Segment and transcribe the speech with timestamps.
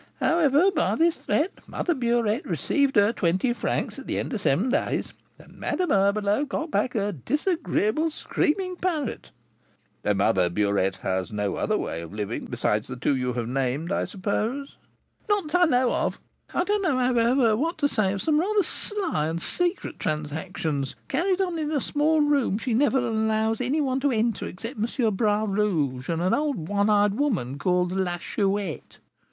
[0.19, 4.71] However, by this threat Mother Burette received her twenty francs at the end of seven
[4.71, 9.29] days, and Madame Herbelot got back her disagreeable, screaming parrot."
[10.03, 14.05] "Mother Burette has no other way of living besides the two you have named, I
[14.05, 14.75] suppose?"
[15.29, 16.19] "Not that I know of.
[16.51, 21.41] I don't know, however, what to say of some rather sly and secret transactions, carried
[21.41, 25.13] on in a small room she never allows any one to enter, except M.
[25.13, 28.97] Bras Rouge and an old one eyed woman, called La Chouette."